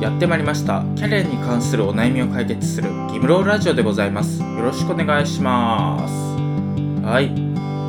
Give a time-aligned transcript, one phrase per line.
[0.00, 0.84] やってまいりました。
[0.94, 4.42] キャリアに関するお悩みを解決するギムローラジオでございます。
[4.42, 6.12] よろしくお願いします。
[7.02, 7.28] はい。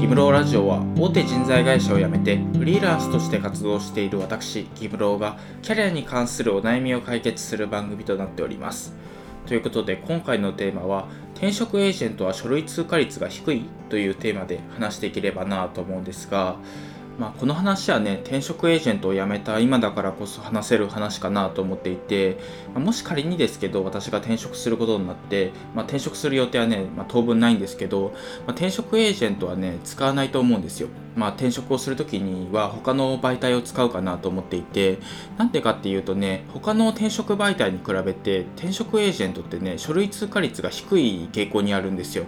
[0.00, 8.94] ギムローラジオは大手人材会社を辞めてフリーランスとして活動している私ギムローがキャリアに関するお悩みを解決する番組となっております。
[9.46, 16.56] ということで今回のテーマは転職エージェントは書類通過率が低いというテーマで話していければなと思うんですが
[17.18, 22.38] まあ、この話はね転職エージェントを辞めた今だからこそ話せる話かなと思っていて、
[22.72, 28.12] まあ、もし仮にですけど私が転職することになって、まあ、転職する予定はね、ま当分ないんですけど、
[28.46, 34.98] ま転職エージェントはね使わないと思うんですよ、ま転職をする時には他の媒体を使うかなと思っていて
[35.36, 42.26] なんでかっていうとね他の転職媒体に比べて転職エージェントってね書類通過率が低い傾向にあるんですよ。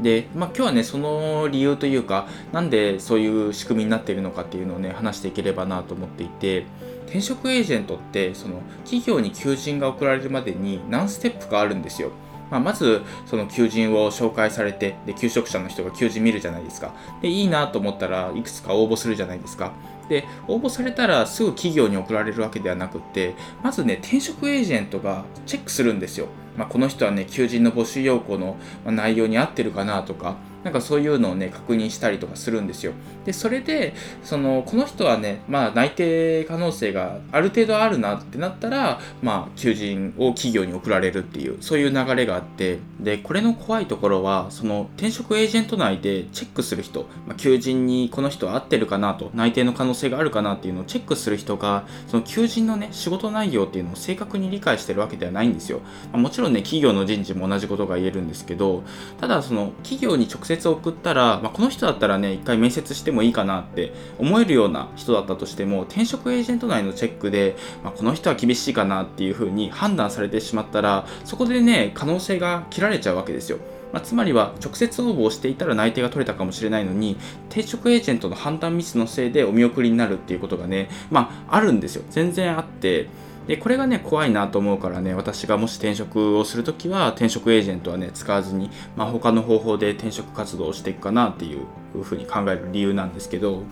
[0.00, 6.66] で、まあ、今日はねその理由というかなんでそういう仕組みになっているのかっていうのをね話していければなと思っていて
[7.06, 12.10] 転職エージェントってその企業に求人が送られるまでに何ステップかあるんですよ。
[12.50, 16.94] まあ、まずその求人を紹介されてで求職者の人が求人見るじゃないですか。
[17.20, 19.72] でいいなと思ったらいくつか応募するじゃないですか。
[20.08, 26.28] で応募されたらすぐ企業に送られるわけではなくってまずね転職エージェントがチェックするんですよ。
[26.58, 32.92] まあ、この人はね求人の募集要項の内容に合ってるかなとかなんかそういうのをね確認したりとかするんですよ。
[33.24, 55.80] でそれでそのこの人はねまあ内定可能性がある程度あるなってなったらまあ求人を企業に送られるっていうそういう流れがあってでこれの怖いところはその転職エージェント内でチェックする人、まあ、求人にこの人は合ってるかなと内定の可能性があるかなっていうのをチェックする人がその求人のね仕事内容っていうのを正確に理解してるわけではないんですよ、
[56.12, 58.82] まあ、もちろんね企業の人事も同じことが言えるんですけど
[59.20, 73.58] ただその企業に直接送ったら、まあ、この人だったらね一回面接してもいいかなって思えるような人だったとしても転職エージェント内のチェックで、まあ、この人は厳しいかなっていうふうに判断されてしまったらそこでね可能性が切られちゃうわけですよ。
[73.92, 77.16] まあ、つまりは直接応募をしていたら内定が取れたかもしれないのに
[77.48, 83.08] 転職エージェントの判断ミスのせいでお見送りになるっていうことがねまああるんですよ全然あって
[83.48, 93.62] でこれがね怖いなと思うからね私がもし転職をするときは転職エージェントはね使わずに、まあ、他の方法で転職活動をしていくかなっていうふうに考える理由なんですけど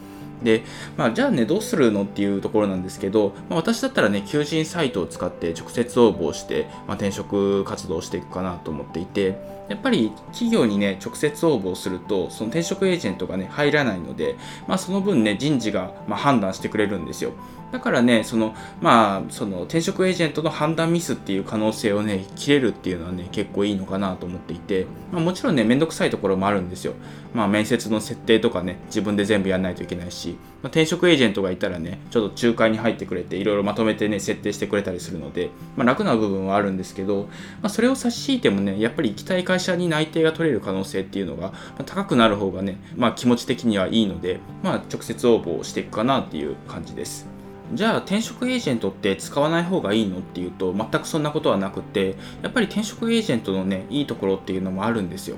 [0.42, 0.62] で、
[0.96, 9.38] まあ、じゃあね、どうするのっていうところなんですけど、まあ、私だったらね、求人サイトを使って直接応募して、まあ、転職活動をしていくかなと思っていて、
[9.68, 14.36] やっぱり企業にね、直接応募すると、その転職エージェントがね、入らないので、
[14.68, 17.32] まあ、その分ね、人事がま判断してくれるんですよ。
[17.72, 26.94] だからね、その、まあ、その転職エージェントの判断ミスっていう可能性をね、切れるっていうのはね、結構いいのかなと思っていて、まあ、もちろんね、めんどくさいところもあるんですよ。
[27.34, 37.24] まあ、面接の設定とかね、自分で全部やらないといけないし、まあ、転職エージェントがいたらね、ちょっと仲介に入ってくれて、いろいろまとめてね、設定してくれたりするので、まあ、楽な部分はあるんですけど、
[37.60, 47.35] まあ、それを差し引いてもね、やっぱり行きたい会社に内定が取れる可能性っていうのが、まあ、高くなる方がね、まあ、気持ち的にはいいので、まあ、直接応募していくかなっていう感じです。
[47.72, 55.36] じゃあ転職エージェントって使わない方がいいのっていうと全くそんなことはなくてやっぱり転職エージェントのねいいところっていうのもあるんですよ。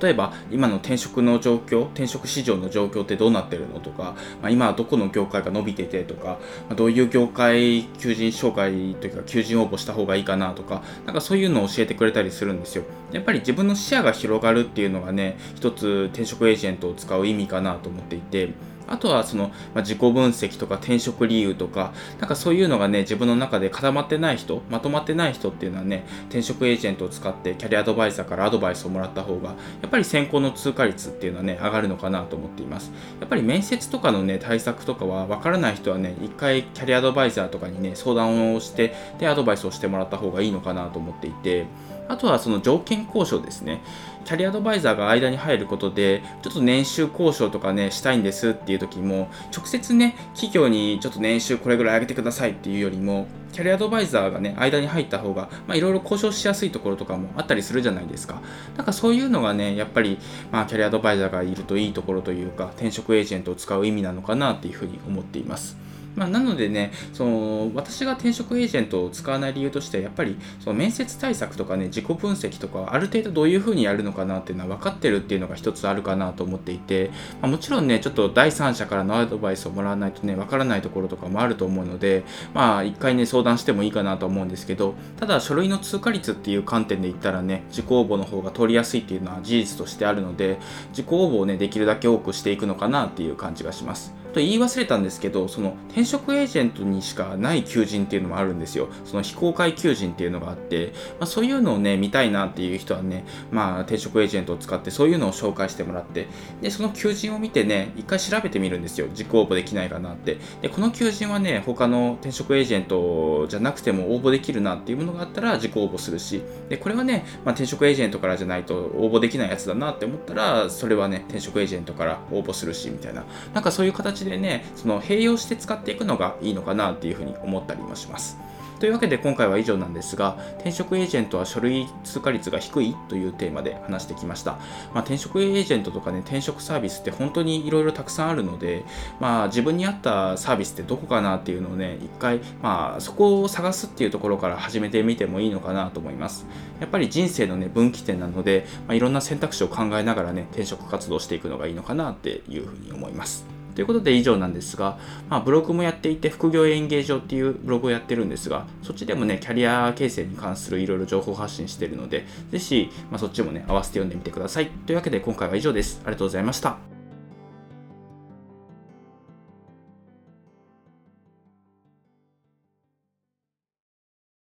[0.00, 12.84] 例えば今の転職の状況転職市場の状況ってどうなってるのとか、まあ、今はどこの業界が伸びててとか、まあ、どういう業界求人紹介というか求人応募した方がいいかなとかなんかそういうのを教えてくれたりするんですよ。
[13.12, 18.50] やっぱり自分の視野が広がるっていうのがね一つ転職エージェントを使う意味かなと思っていて。
[18.88, 29.54] あとはその、まあ、自己分析とか転職理由とか、なんかそういうのがね、自分の中で固まってない人、まとまってない人っていうのはね、転職エージェントを使ってキャリアアドバイザーからアドバイスをもらった方が、や
[29.86, 32.90] っぱり選考の通過率っていうのはね、上がるのかなと思っています。
[33.20, 41.66] やっぱり面接とかのね、対策とかは分からない人はね、一回キャリアアドバイザーとかにね、相談をして、で、アドバイスをしてもらった方がいいのかなと思っていて、
[42.08, 43.80] あとはその条件交渉ですね。
[44.24, 58.42] キャリアアドバイザーが間に入ることで、ちょっと年収交渉とかね、したいんですっていう時も、直接ね、企業にちょっと年収これぐらい上げてくださいっていうよりも、キャリアアドバイザーがね、間に入った方が、まあいろいろ交渉しやすいところとかもあったりするじゃないですか。
[58.76, 60.18] なんかそういうのがね、やっぱり、
[60.52, 65.76] まあキャリアアドバイザーがいるといいところというか、転職エージェントを使う意味なのかなっていうふうに思っています。
[66.18, 77.10] まあ、なのでねその私が転職エージェントを使わない理由としてやっぱりその面接対策とかね自己分析とかある程度どういうふうにやるのかなっていうのは分かってるっていうのが一つあるかなと思っていて、
[77.40, 90.58] まあ、もちろんねちょっと第三者からのアドバイスをもらわないとね分からないところとかもあると思うのでまあ一回ね相談してもいいかなと思うんですけどただ書類の通過率っていう観点で言ったらね自己応募の方が通りやすいっていうのは事実としてあるので
[90.90, 94.17] 自己応募をねできるだけ多くしていくのかなっていう感じがします。
[94.32, 98.88] と言い忘れたんですけど、その転職エージェントにしかない求人っていうのもあるんですよ。
[99.04, 106.28] その非公開求人っていうのがあって、まあ、そういうのをね、見たいなっていう人はね、まあ転職エージェントを使ってそういうのを紹介してもらって、
[106.60, 109.06] で、その求人を見てね、一回調べてみるんですよ。
[109.08, 110.38] 自己応募できないかなって。
[110.62, 123.24] で、この求人はね、他の転職エージェントじゃなくても応募できるなっていうものがあったら自己応募するし、で、これはね、まあ、転職エージェントからじゃないと応募できないやつだなって思ったら、それはね、転職エージェントから応募するし、みたいな。
[123.54, 128.38] なんかそういう形でね、その併用して使っていくのがいいのかなっていうふうに思ったりもします。
[128.78, 134.52] というわけで今回は以上なんですが、転職エージェントは書類通過率が低いというテーマで話してきました。
[134.52, 138.84] まあ、転職エージェントとかね、転職サービスって本当にいろいろたくさんあるので、
[139.18, 146.46] まあ、自分に合ったサービスってどこかなっていうのをね、一回、まあ、そこを探すっていうところから始めてみてもいいのかなと思います。
[146.78, 153.57] やっぱり人生のね、分岐点なので、まあ、いろんな選択肢を考えながらね、転職活動していくのがいいのかなっていうふうに思います。
[153.78, 154.98] ということで以上なんですが、
[155.30, 164.66] まあ、ブログもやっていて、副業演芸場っていうブログをやってるんですが、そっちでもね、キャリア形成に関するいろいろ情報発信してるので、ぜひ、まあ、そっちもね、合わせて読んでみてください。
[164.66, 166.00] というわけで今回は以上です。
[166.02, 166.97] ありがとうございました。